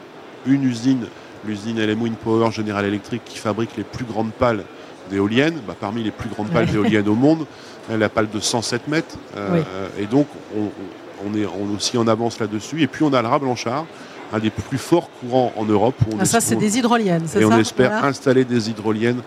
une 0.46 0.64
usine, 0.64 1.06
l'usine 1.46 1.78
LM 1.78 2.00
Wind 2.02 2.16
Power 2.16 2.50
General 2.52 2.84
Electric, 2.84 3.22
qui 3.24 3.38
fabrique 3.38 3.70
les 3.76 3.84
plus 3.84 4.04
grandes 4.04 4.32
pales 4.32 4.64
d'éoliennes, 5.10 5.58
bah, 5.66 5.74
parmi 5.78 6.02
les 6.02 6.10
plus 6.10 6.28
grandes 6.28 6.50
pales 6.50 6.66
d'éoliennes 6.66 7.08
au 7.08 7.14
monde, 7.14 7.46
hein, 7.90 7.96
la 7.98 8.08
pale 8.08 8.28
de 8.30 8.40
107 8.40 8.88
mètres. 8.88 9.16
euh, 9.36 9.50
Oui. 9.52 9.60
euh, 9.74 9.88
et 10.02 10.06
donc, 10.06 10.26
on, 10.56 11.34
est 11.36 11.46
on 11.46 11.74
aussi 11.74 11.96
en 11.98 12.06
avance 12.08 12.38
là-dessus. 12.40 12.82
Et 12.82 12.86
puis, 12.86 13.04
on 13.04 13.12
a 13.12 13.22
le 13.22 13.28
rat 13.28 13.38
blanchard, 13.38 13.86
un 14.32 14.38
des 14.38 14.50
plus 14.50 14.78
forts 14.78 15.08
courants 15.20 15.52
en 15.56 15.64
Europe. 15.64 15.94
Où 16.10 16.14
on 16.16 16.20
Ah, 16.20 16.24
ça, 16.24 16.38
es- 16.38 16.40
c'est 16.40 16.56
des 16.56 16.78
hydroliennes, 16.78 17.24
c'est 17.26 17.40
et 17.40 17.44
on 17.44 17.56
espère 17.58 17.90
Voilà. 17.90 18.06
installer 18.06 18.44
des 18.44 18.68
hydroliennes 18.70 19.20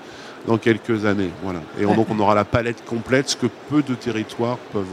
dans 0.48 0.58
quelques 0.58 1.06
années. 1.06 1.30
Voilà. 1.44 1.60
Et 1.80 1.86
Ouais. 1.86 1.96
donc 1.96 2.08
on 2.10 2.20
aura 2.20 2.36
la 2.36 2.46
palette 2.46 2.84
complète, 2.86 3.30
ce 3.30 3.36
que 3.36 3.48
peu 3.70 3.82
de 3.82 3.94
territoires 3.96 4.58
peuvent, 4.74 4.86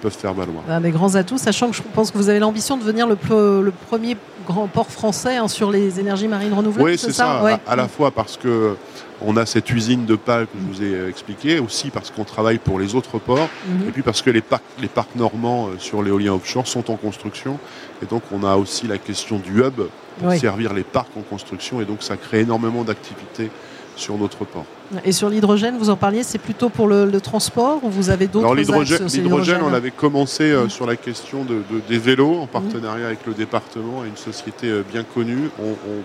peuvent 0.00 0.12
faire 0.16 0.34
valoir. 0.34 0.62
Un 0.68 0.80
des 0.80 0.90
grands 0.90 1.14
atouts, 1.14 1.38
sachant 1.38 1.70
que 1.70 1.76
je 1.76 1.82
pense 1.94 2.10
que 2.10 2.18
vous 2.18 2.28
avez 2.28 2.38
l'ambition 2.38 2.76
de 2.76 2.82
devenir 2.82 3.06
le, 3.06 3.16
premier 3.16 4.16
grand 4.46 4.68
port 4.68 4.90
français 4.90 5.36
hein, 5.36 5.48
sur 5.48 5.70
les 5.70 5.98
énergies 6.00 6.28
marines 6.28 6.52
renouvelables. 6.54 6.90
Oui, 6.90 6.98
c'est 6.98 7.12
ça. 7.12 7.42
Ouais. 7.42 7.52
À, 7.66 7.72
à 7.72 7.76
la 7.76 7.88
fois 7.88 8.10
parce 8.10 8.36
que 8.36 8.76
on 9.22 9.36
a 9.38 9.46
cette 9.46 9.70
usine 9.70 10.04
de 10.04 10.14
pales 10.14 10.44
que 10.46 10.52
je 10.60 10.76
vous 10.76 10.82
ai 10.82 10.94
euh, 10.94 11.08
expliqué, 11.08 11.58
aussi 11.58 11.88
parce 11.88 12.10
qu'on 12.10 12.24
travaille 12.24 12.58
pour 12.58 12.78
les 12.78 12.94
autres 12.94 13.18
ports, 13.18 13.48
Mhm. 13.66 13.88
et 13.88 13.90
puis 13.90 14.02
parce 14.02 14.20
que 14.20 14.28
les 14.30 14.42
parcs, 14.42 14.62
les 14.78 14.88
parcs 14.88 15.14
normands 15.16 15.68
euh, 15.68 15.78
sur 15.78 16.02
l'éolien 16.02 16.34
offshore 16.34 16.66
sont 16.68 16.90
en 16.90 16.96
construction, 16.96 17.58
et 18.02 18.06
donc 18.06 18.22
on 18.30 18.44
a 18.44 18.56
aussi 18.56 18.86
la 18.86 18.98
question 18.98 19.38
du 19.38 19.62
hub 19.62 19.80
pour 20.18 20.28
Oui. 20.28 20.38
servir 20.38 20.74
les 20.74 20.82
parcs 20.82 21.08
en 21.16 21.22
construction, 21.22 21.80
et 21.80 21.86
donc 21.86 22.02
ça 22.02 22.18
crée 22.18 22.40
énormément 22.40 22.84
d'activités 22.84 23.50
sur 23.96 24.16
notre 24.18 24.44
port. 24.44 24.64
Et 25.04 25.10
sur 25.12 25.28
l'hydrogène, 25.28 25.76
vous 25.78 25.90
en 25.90 25.96
parliez, 25.96 26.22
c'est 26.22 26.38
plutôt 26.38 26.68
pour 26.68 26.86
le, 26.86 27.06
le 27.06 27.20
transport 27.20 27.82
ou 27.82 27.88
vous 27.90 28.10
avez 28.10 28.26
d'autres 28.28 28.44
Alors 28.44 28.54
l'hydrogène, 28.54 29.62
on 29.64 29.72
avait 29.72 29.90
commencé 29.90 30.44
euh, 30.44 30.64
Mhm. 30.64 30.70
sur 30.70 30.86
la 30.86 30.96
question 30.96 31.44
de, 31.44 31.54
de- 31.54 31.80
des 31.88 31.98
vélos 31.98 32.36
en 32.40 32.46
partenariat 32.46 33.06
avec 33.06 33.26
le 33.26 33.32
département 33.34 34.04
et 34.04 34.08
une 34.08 34.16
société 34.16 34.68
euh, 34.68 34.82
bien 34.88 35.02
connue. 35.02 35.50
On, 35.58 35.70
on- 35.70 36.02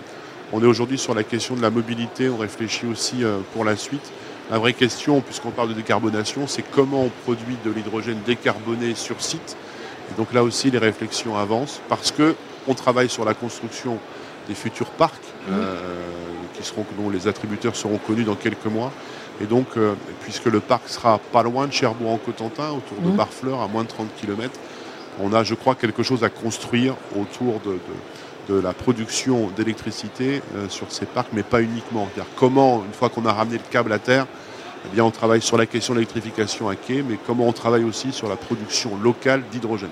on 0.54 0.62
est 0.62 0.66
aujourd'hui 0.66 0.98
sur 0.98 1.14
la 1.14 1.22
question 1.22 1.54
de 1.54 1.62
la 1.62 1.70
mobilité, 1.70 2.28
on 2.28 2.36
réfléchit 2.38 2.86
aussi 2.86 3.22
euh, 3.24 3.38
pour 3.54 3.64
la 3.64 3.76
suite. 3.76 4.10
La 4.50 4.58
vraie 4.58 4.72
question, 4.74 5.20
puisqu'on 5.20 5.50
parle 5.50 5.68
de 5.70 5.74
décarbonation, 5.74 6.46
c'est 6.46 6.62
comment 6.62 7.04
on 7.04 7.10
produit 7.24 7.56
de 7.64 7.70
l'hydrogène 7.70 8.18
décarboné 8.26 8.94
sur 8.94 9.20
site. 9.22 9.56
Et 10.10 10.18
donc 10.18 10.32
là 10.34 10.42
aussi, 10.42 10.70
les 10.70 10.78
réflexions 10.78 11.36
avancent 11.38 11.80
parce 11.88 12.10
que 12.10 12.34
on 12.68 12.74
travaille 12.74 13.08
sur 13.08 13.24
la 13.24 13.32
construction 13.34 13.98
des 14.48 14.54
futurs 14.54 14.90
parcs, 14.90 15.14
Mhm. 15.48 15.54
Qui 16.62 16.68
seront, 16.68 16.86
dont 16.98 17.10
les 17.10 17.28
attributeurs 17.28 17.76
seront 17.76 17.98
connus 17.98 18.24
dans 18.24 18.34
quelques 18.36 18.66
mois. 18.66 18.90
Et 19.42 19.46
donc, 19.46 19.66
euh, 19.76 19.94
puisque 20.22 20.46
le 20.46 20.60
parc 20.60 20.88
sera 20.88 21.18
pas 21.18 21.42
loin 21.42 21.66
de 21.66 21.72
Cherbourg-en-Cotentin, 21.72 22.70
autour 22.70 22.98
de 23.02 23.08
Mhm. 23.10 23.16
Barfleur, 23.16 23.60
à 23.60 23.68
moins 23.68 23.82
de 23.82 23.88
30 23.88 24.08
km, 24.20 24.50
on 25.20 25.32
a, 25.34 25.42
je 25.44 25.54
crois, 25.54 25.74
quelque 25.74 26.02
chose 26.02 26.24
à 26.24 26.30
construire 26.30 26.94
autour 27.18 27.60
de, 27.60 27.72
de- 27.72 28.54
de 28.54 28.60
la 28.60 28.72
production 28.72 29.50
d'électricité 29.56 30.42
euh, 30.56 30.68
sur 30.68 30.90
ces 30.90 31.06
parcs, 31.06 31.28
mais 31.32 31.42
pas 31.44 31.62
uniquement. 31.62 32.08
Comment, 32.36 32.82
une 32.86 32.92
fois 32.92 33.08
qu'on 33.08 33.24
a 33.26 33.32
ramené 33.32 33.58
le 33.58 33.62
câble 33.70 33.92
à 33.92 33.98
terre, 34.00 34.26
eh 34.84 34.94
bien, 34.94 35.04
on 35.04 35.10
travaille 35.10 35.40
sur 35.40 35.56
la 35.56 35.66
question 35.66 35.94
de 35.94 35.98
l'électrification 35.98 36.68
à 36.68 36.74
quai, 36.74 37.04
mais 37.08 37.16
comment 37.26 37.46
on 37.46 37.52
travaille 37.52 37.84
aussi 37.84 38.12
sur 38.12 38.28
la 38.28 38.36
production 38.36 38.90
locale 39.02 39.42
d'hydrogène. 39.52 39.88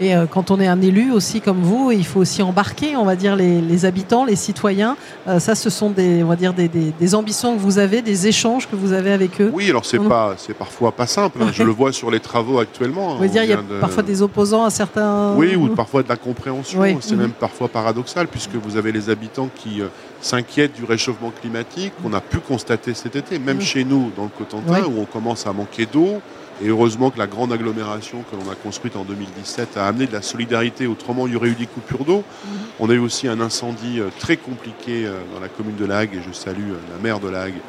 Et 0.00 0.14
euh, 0.14 0.26
quand 0.26 0.50
on 0.50 0.60
est 0.60 0.66
un 0.66 0.80
élu 0.80 1.10
aussi 1.12 1.40
comme 1.40 1.62
vous, 1.62 1.90
il 1.90 2.06
faut 2.06 2.20
aussi 2.20 2.42
embarquer, 2.42 2.96
on 2.96 3.04
va 3.04 3.16
dire, 3.16 3.34
les, 3.36 3.60
les 3.60 3.84
habitants, 3.84 4.24
les 4.24 4.36
citoyens. 4.36 4.96
Euh, 5.26 5.38
ça, 5.40 5.54
ce 5.54 5.68
sont 5.70 5.90
des, 5.90 6.22
on 6.22 6.28
va 6.28 6.36
dire, 6.36 6.54
des, 6.54 6.68
des- 6.68 6.92
des 6.92 7.14
ambitions 7.14 7.54
que 7.56 7.60
vous 7.60 7.78
avez, 7.78 8.02
des 8.02 8.26
échanges 8.28 8.68
que 8.68 8.76
vous 8.76 8.92
avez 8.92 9.12
avec 9.12 9.40
eux. 9.40 9.50
Oui, 9.52 9.68
alors 9.70 9.84
c'est 9.84 9.98
Mhm. 9.98 10.08
pas, 10.08 10.34
c'est 10.38 10.54
parfois 10.54 10.92
pas 10.92 11.06
simple. 11.06 11.38
hein. 11.42 11.48
Je 11.52 11.62
le 11.62 11.72
vois 11.72 11.92
sur 11.92 12.10
les 12.10 12.20
travaux 12.20 12.58
actuellement. 12.60 13.10
Vous 13.12 13.16
voulez 13.18 13.28
On 13.30 13.32
dire, 13.32 13.44
il 13.44 13.50
y 13.50 13.52
a 13.52 13.56
de- 13.56 13.80
parfois 13.80 14.02
des 14.02 14.22
opposants 14.22 14.64
à 14.64 14.70
certains. 14.70 15.34
Oui, 15.36 15.56
ou 15.56 15.68
parfois 15.74 16.02
de 16.02 16.08
la 16.08 16.16
compréhension. 16.16 16.80
Oui. 16.80 16.96
C'est 17.00 17.14
Mhm. 17.14 17.20
même 17.20 17.30
parfois 17.32 17.68
paradoxal, 17.68 18.28
puisque 18.28 18.54
vous 18.54 18.76
avez 18.76 18.92
les 18.92 19.10
habitants 19.10 19.48
qui 19.54 19.80
euh, 19.80 19.86
s'inquiètent 20.28 20.72
du 20.72 20.84
réchauffement 20.84 21.30
climatique, 21.38 21.92
qu'on 22.02 22.14
a 22.14 22.20
pu 22.22 22.38
constater 22.38 22.94
cet 22.94 23.14
été, 23.14 23.38
même 23.38 23.56
Mhm. 23.58 23.62
chez 23.62 23.84
nous, 23.84 24.10
dans 24.16 24.22
le 24.24 24.30
Cotentin, 24.30 24.80
Oui. 24.82 24.88
où 24.88 25.00
on 25.00 25.04
commence 25.04 25.46
à 25.46 25.52
manquer 25.52 25.84
d'eau. 25.86 26.22
Et 26.62 26.68
heureusement 26.68 27.10
que 27.10 27.18
la 27.18 27.26
grande 27.26 27.52
agglomération 27.52 28.24
que 28.30 28.36
l'on 28.36 28.50
a 28.50 28.54
construite 28.54 28.96
en 28.96 29.04
2017 29.04 29.76
a 29.76 29.86
amené 29.86 30.06
de 30.06 30.12
la 30.12 30.22
solidarité, 30.22 30.86
autrement 30.86 31.26
il 31.26 31.34
y 31.34 31.36
aurait 31.36 31.48
eu 31.48 31.54
des 31.56 31.66
coupures 31.66 32.04
d'eau. 32.06 32.18
Mhm. 32.44 32.50
On 32.80 32.88
a 32.90 32.94
eu 32.94 32.98
aussi 33.00 33.28
un 33.28 33.40
incendie 33.40 34.00
euh, 34.00 34.08
très 34.18 34.36
compliqué 34.38 35.04
euh, 35.04 35.20
dans 35.34 35.40
la 35.40 35.48
commune 35.48 35.76
de 35.76 35.84
La 35.84 35.98
Hague, 35.98 36.14
et 36.14 36.20
je 36.26 36.32
salue 36.32 36.70
euh, 36.70 36.76
la 36.96 37.02
maire 37.02 37.20
de 37.20 37.28
La 37.28 37.42
Hague, 37.42 37.60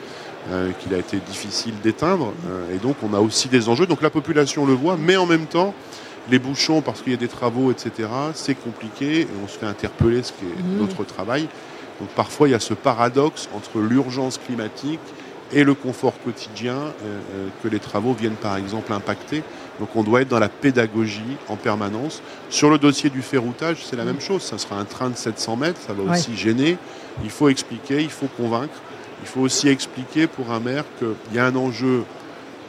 euh, 0.51 0.71
qu'il 0.79 0.93
a 0.93 0.97
été 0.99 1.17
difficile 1.17 1.73
d'éteindre. 1.83 2.31
Euh, 2.47 2.73
et 2.75 2.77
donc 2.77 2.95
on 3.03 3.13
a 3.13 3.19
aussi 3.19 3.49
des 3.49 3.67
enjeux. 3.67 3.87
Donc 3.87 4.01
la 4.01 4.11
population 4.11 4.65
le 4.65 4.73
voit, 4.73 4.95
mais 4.97 5.17
en 5.17 5.25
même 5.25 5.47
temps, 5.47 5.73
les 6.31 6.39
bouchons, 6.39 6.81
parce 6.81 7.01
qu'il 7.01 7.11
y 7.11 7.15
a 7.15 7.19
des 7.19 7.27
travaux, 7.27 7.71
etc., 7.71 8.07
c'est 8.33 8.55
compliqué, 8.55 9.21
et 9.21 9.27
on 9.43 9.47
se 9.49 9.57
fait 9.57 9.65
interpeller, 9.65 10.23
ce 10.23 10.31
qui 10.31 10.45
est 10.45 10.63
Mhm. 10.63 10.77
notre 10.79 11.03
travail. 11.03 11.47
Donc 11.99 12.09
parfois, 12.09 12.47
il 12.47 12.51
y 12.51 12.55
a 12.55 12.59
ce 12.59 12.73
paradoxe 12.73 13.49
entre 13.55 13.79
l'urgence 13.79 14.37
climatique 14.37 14.99
et 15.53 15.63
le 15.63 15.73
confort 15.75 16.13
quotidien 16.23 16.75
que 17.61 17.67
les 17.67 17.79
travaux 17.79 18.13
viennent 18.13 18.33
par 18.33 18.57
exemple 18.57 18.91
impacter. 18.91 19.43
Donc 19.79 19.89
on 19.95 20.03
doit 20.03 20.21
être 20.21 20.27
dans 20.27 20.39
la 20.39 20.49
pédagogie 20.49 21.37
en 21.49 21.55
permanence. 21.55 22.21
Sur 22.49 22.69
le 22.69 22.77
dossier 22.77 23.09
du 23.09 23.21
ferroutage, 23.21 23.85
c'est 23.85 23.95
la 23.95 24.05
même 24.05 24.19
chose. 24.19 24.41
Ça 24.41 24.57
sera 24.57 24.75
un 24.77 24.85
train 24.85 25.09
de 25.09 25.15
700 25.15 25.55
mètres, 25.55 25.79
ça 25.85 25.93
va 25.93 26.11
aussi 26.11 26.35
gêner. 26.35 26.77
Il 27.23 27.29
faut 27.29 27.49
expliquer, 27.49 28.01
il 28.01 28.09
faut 28.09 28.27
convaincre. 28.27 28.73
Il 29.21 29.27
faut 29.27 29.41
aussi 29.41 29.69
expliquer 29.69 30.27
pour 30.27 30.51
un 30.51 30.59
maire 30.59 30.83
qu'il 30.99 31.35
y 31.35 31.39
a 31.39 31.45
un 31.45 31.55
enjeu 31.55 32.03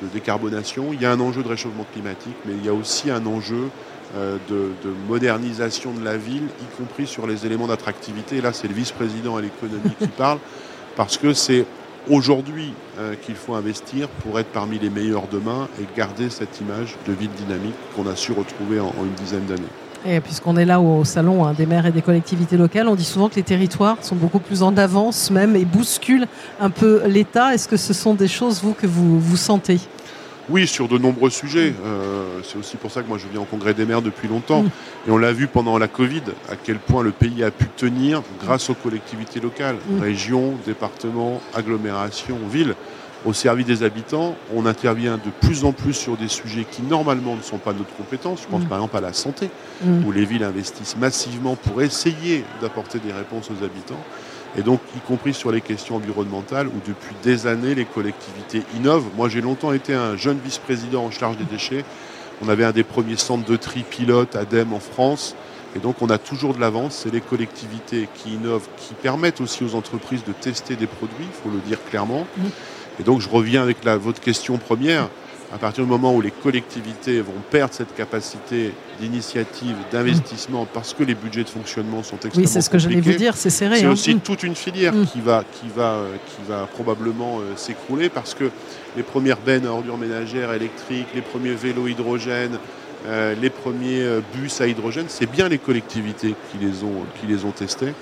de 0.03 0.09
décarbonation, 0.09 0.93
il 0.93 1.00
y 1.00 1.07
a 1.07 1.12
un 1.12 1.21
enjeu 1.21 1.43
de 1.43 1.49
réchauffement 1.49 1.87
climatique, 1.93 2.37
mais 2.45 2.53
il 2.55 2.65
y 2.65 2.69
a 2.69 2.75
aussi 2.75 3.11
un 3.11 3.25
enjeu 3.26 3.69
euh, 4.17 4.37
de, 4.49 4.73
modernisation 5.09 5.93
de 5.93 6.05
la 6.05 6.17
ville, 6.17 6.45
y 6.45 6.76
compris 6.76 7.07
sur 7.07 7.26
les 7.26 7.45
éléments 7.45 7.67
d'attractivité. 7.67 8.41
là, 8.41 8.53
c'est 8.53 8.69
le 8.69 8.75
vice-président 8.75 9.37
à 9.37 9.41
l'économie 9.41 9.95
qui 9.99 10.09
parle, 10.17 10.38
parce 10.97 11.17
que 11.17 11.33
c'est 11.33 11.67
aujourd'hui 12.09 12.73
euh, 12.99 13.15
qu'il 13.15 13.35
faut 13.35 13.55
investir 13.55 14.09
pour 14.09 14.38
être 14.38 14.49
parmi 14.49 14.79
les 14.79 14.91
meilleurs 14.91 15.26
demain 15.29 15.69
et 15.81 15.85
garder 15.97 16.31
cette 16.31 16.61
image 16.61 16.97
de 17.07 17.12
ville 17.12 17.31
dynamique 17.31 17.75
qu'on 17.95 18.07
a 18.07 18.15
su 18.15 18.33
retrouver 18.33 18.81
en, 18.81 18.93
une 19.03 19.15
dizaine 19.15 19.47
d'années. 19.47 19.62
Et 20.05 20.21
puisqu'on 20.21 20.57
est 20.57 20.65
là 20.65 20.81
au 20.81 21.05
salon 21.05 21.45
hein, 21.45 21.55
des 21.55 21.67
maires 21.67 21.87
et 21.87 21.93
des 21.93 22.03
collectivités 22.03 22.57
locales, 22.57 22.88
on 22.88 22.95
dit 22.95 23.05
souvent 23.05 23.29
que 23.29 23.37
les 23.37 23.43
territoires 23.43 23.97
sont 24.03 24.17
beaucoup 24.17 24.38
plus 24.38 24.62
en 24.62 24.76
avance 24.76 25.31
même 25.31 25.57
et 25.57 25.65
bousculent 25.65 26.26
un 26.61 26.71
peu 26.71 27.03
l'État. 27.07 27.55
Est-ce 27.55 27.69
que 27.69 27.76
ce 27.76 27.93
sont 27.93 28.15
des 28.15 28.29
choses, 28.29 28.61
vous, 28.62 28.75
que 28.75 28.87
vous, 28.87 29.19
vous 29.19 29.37
sentez? 29.37 29.79
Oui, 30.49 30.67
sur 30.69 30.87
de 30.87 30.97
nombreux 30.97 31.31
sujets. 31.31 31.75
Euh, 31.85 32.41
c'est 32.45 32.57
aussi 32.57 32.76
pour 32.76 32.93
ça 32.93 33.03
que 33.03 33.09
moi 33.09 33.19
je 33.19 33.26
viens 33.31 33.41
au 33.41 33.47
Congrès 33.47 33.75
des 33.75 33.85
maires 33.85 34.03
depuis 34.03 34.29
longtemps. 34.29 34.62
Mm. 34.62 34.71
Et 35.09 35.11
on 35.11 35.19
l'a 35.19 35.33
vu 35.33 35.49
pendant 35.49 35.76
la 35.76 35.88
Covid, 35.88 36.23
à 36.49 36.55
quel 36.55 36.79
point 36.79 37.03
le 37.03 37.11
pays 37.11 37.43
a 37.43 37.50
pu 37.50 37.67
tenir 37.76 38.23
grâce 38.41 38.71
aux 38.71 38.75
collectivités 38.75 39.41
locales, 39.41 39.76
mm. 39.88 40.00
régions, 40.00 40.55
départements, 40.65 41.41
agglomérations, 41.53 42.38
villes, 42.49 42.75
au 43.26 43.33
service 43.33 43.66
des 43.66 43.83
habitants. 43.83 44.37
On 44.54 44.64
intervient 44.64 45.16
de 45.16 45.30
plus 45.40 45.64
en 45.64 45.73
plus 45.73 45.92
sur 45.92 46.16
des 46.16 46.28
sujets 46.28 46.64
qui 46.71 46.83
normalement 46.83 47.37
ne 47.37 47.42
sont 47.42 47.59
pas 47.59 47.73
notre 47.73 47.95
compétence. 47.97 48.42
Je 48.42 48.49
pense 48.49 48.62
mm. 48.62 48.68
par 48.68 48.78
exemple 48.78 48.97
à 48.97 49.00
la 49.00 49.12
santé, 49.12 49.50
où 50.06 50.12
les 50.12 50.25
villes 50.25 50.45
investissent 50.45 50.97
massivement 50.97 51.56
pour 51.56 51.83
essayer 51.83 52.45
d'apporter 52.61 52.99
des 52.99 53.12
réponses 53.12 53.50
aux 53.50 53.64
habitants 53.64 54.00
et 54.59 54.62
donc 54.62 54.80
y 54.97 55.00
compris 55.00 55.35
sur 55.35 55.52
les 55.52 55.61
questions 55.61 55.97
environnementales 55.97 56.68
où 56.68 56.80
depuis 56.87 57.14
des 57.23 57.47
années 57.47 57.75
les 57.75 57.85
collectivités 57.85 58.62
innovent. 58.76 59.09
Moi 59.16 59.28
j'ai 59.28 59.40
longtemps 59.40 59.73
été 59.73 59.95
un 59.95 60.16
jeune 60.16 60.38
vice-président 60.42 61.04
en 61.04 61.11
charge 61.11 61.37
des 61.37 61.45
déchets. 61.45 61.85
On 62.42 62.49
avait 62.49 62.64
un 62.64 62.73
des 62.73 62.85
premiers 62.85 63.16
centres 63.16 63.45
de 63.45 63.56
tri 63.56 63.83
pilote 63.83 64.37
ADEME 64.37 64.73
en 64.73 64.80
France. 64.80 65.35
Et 65.75 65.78
donc 65.78 66.00
on 66.00 66.09
a 66.09 66.16
toujours 66.16 66.54
de 66.54 66.61
l'avance. 66.61 67.02
C'est 67.02 67.12
les 67.12 67.21
collectivités 67.21 68.09
qui 68.14 68.35
innovent, 68.35 68.68
qui 68.78 68.95
permettent 68.95 69.42
aussi 69.42 69.62
aux 69.62 69.75
entreprises 69.75 70.25
de 70.25 70.33
tester 70.33 70.75
des 70.75 70.87
produits, 70.87 71.26
il 71.26 71.42
faut 71.42 71.50
le 71.50 71.61
dire 71.66 71.78
clairement. 71.90 72.26
Mmh. 72.37 72.45
Et 73.00 73.03
donc 73.03 73.21
je 73.21 73.29
reviens 73.29 73.62
avec 73.62 73.85
la, 73.85 73.97
votre 73.97 74.21
question 74.21 74.59
première 74.59 75.09
à 75.53 75.59
partir 75.59 75.85
du 75.85 75.91
moment 75.91 76.15
où 76.15 76.21
les 76.21 76.31
collectivités 76.31 77.21
vont 77.21 77.33
perdre 77.50 77.73
cette 77.73 77.95
capacité 77.95 78.73
d'initiative, 79.00 79.76
d'investissement, 79.93 80.67
parce 80.73 80.93
que 80.93 81.05
les 81.05 81.15
budgets 81.15 81.45
de 81.45 81.49
fonctionnement 81.49 82.03
sont 82.03 82.17
extrêmement 82.17 82.47
Oui, 82.47 82.53
c'est 82.53 82.61
ce 82.61 82.71
que 82.71 82.79
j'allais 82.79 83.00
vous 83.00 83.12
dire, 83.12 83.37
c'est 83.37 83.50
serré. 83.50 83.79
C'est 83.79 83.87
hein. 83.87 83.93
aussi 83.93 84.17
toute 84.17 84.43
une 84.43 84.57
filière 84.57 84.93
mm. 84.93 85.07
qui, 85.07 85.21
va, 85.21 85.45
qui, 85.45 85.69
va, 85.75 86.00
qui 86.26 86.43
va 86.49 86.67
probablement 86.67 87.38
euh, 87.38 87.53
s'écrouler, 87.57 88.09
parce 88.09 88.35
que 88.35 88.50
les 88.97 89.03
premières 89.03 89.38
bennes 89.38 89.67
à 89.67 89.71
ordures 89.71 89.99
ménagères 89.99 90.53
électriques, 90.53 91.09
les 91.15 91.23
premiers 91.23 91.55
vélos 91.55 91.87
hydrogène, 91.87 92.59
euh, 93.07 93.35
les 93.41 93.50
premiers 93.50 94.03
euh, 94.03 94.21
bus 94.35 94.61
à 94.61 94.67
hydrogène, 94.67 95.07
c'est 95.09 95.31
bien 95.31 95.49
les 95.49 95.59
collectivités 95.59 96.35
qui 96.50 96.59
les 96.59 96.83
ont, 96.83 97.05
qui 97.21 97.26
les 97.26 97.45
ont 97.45 97.53
testés. 97.53 97.95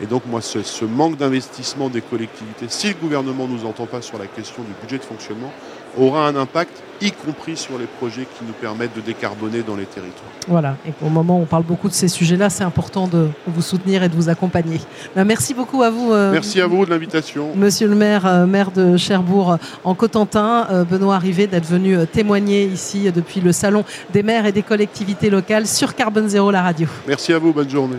Et 0.00 0.06
donc 0.06 0.22
moi, 0.26 0.40
ce, 0.40 0.62
ce 0.62 0.84
manque 0.84 1.16
d'investissement 1.16 1.88
des 1.88 2.00
collectivités, 2.00 2.66
si 2.68 2.88
le 2.88 2.94
gouvernement 2.94 3.46
ne 3.46 3.52
nous 3.52 3.66
entend 3.66 3.86
pas 3.86 4.02
sur 4.02 4.18
la 4.18 4.26
question 4.26 4.62
du 4.62 4.72
budget 4.80 4.98
de 4.98 5.04
fonctionnement, 5.04 5.52
aura 5.98 6.26
un 6.26 6.36
impact, 6.36 6.82
y 7.00 7.10
compris 7.10 7.56
sur 7.56 7.78
les 7.78 7.86
projets 7.86 8.22
qui 8.22 8.44
nous 8.46 8.52
permettent 8.52 8.94
de 8.94 9.00
décarboner 9.00 9.62
dans 9.62 9.76
les 9.76 9.84
territoires. 9.84 10.30
Voilà, 10.48 10.76
et 10.86 10.92
au 11.04 11.08
moment 11.08 11.38
où 11.38 11.42
on 11.42 11.46
parle 11.46 11.64
beaucoup 11.64 11.88
de 11.88 11.94
ces 11.94 12.08
sujets-là, 12.08 12.48
c'est 12.48 12.64
important 12.64 13.08
de 13.08 13.28
vous 13.46 13.62
soutenir 13.62 14.02
et 14.02 14.08
de 14.08 14.14
vous 14.14 14.28
accompagner. 14.28 14.80
Ben, 15.14 15.24
merci 15.24 15.52
beaucoup 15.52 15.82
à 15.82 15.90
vous. 15.90 16.12
Euh, 16.12 16.32
merci 16.32 16.60
à 16.60 16.66
vous 16.66 16.84
de 16.86 16.90
l'invitation. 16.90 17.50
Monsieur 17.56 17.88
le 17.88 17.94
maire, 17.94 18.26
euh, 18.26 18.46
maire 18.46 18.70
de 18.70 18.96
Cherbourg 18.96 19.58
en 19.84 19.94
Cotentin, 19.94 20.66
euh, 20.70 20.84
Benoît 20.84 21.16
Arrivé, 21.16 21.46
d'être 21.46 21.66
venu 21.66 21.96
témoigner 22.06 22.64
ici 22.64 23.10
depuis 23.12 23.40
le 23.40 23.52
Salon 23.52 23.84
des 24.12 24.22
maires 24.22 24.46
et 24.46 24.52
des 24.52 24.62
collectivités 24.62 25.28
locales 25.28 25.66
sur 25.66 25.94
Carbone 25.94 26.28
Zéro, 26.28 26.50
la 26.50 26.62
radio. 26.62 26.88
Merci 27.06 27.32
à 27.32 27.38
vous, 27.38 27.52
bonne 27.52 27.68
journée. 27.70 27.98